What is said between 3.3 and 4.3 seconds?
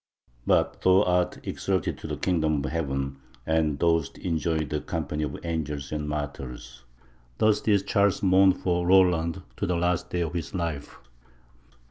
and dost